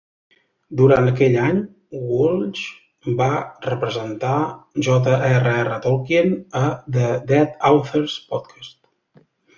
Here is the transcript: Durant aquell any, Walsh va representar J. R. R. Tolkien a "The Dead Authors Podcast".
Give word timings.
Durant 0.77 1.09
aquell 1.09 1.35
any, 1.47 1.57
Walsh 2.03 2.63
va 3.19 3.27
representar 3.67 4.33
J. 4.87 5.15
R. 5.29 5.53
R. 5.67 5.77
Tolkien 5.87 6.35
a 6.61 6.63
"The 6.97 7.13
Dead 7.33 7.53
Authors 7.73 8.17
Podcast". 8.33 8.79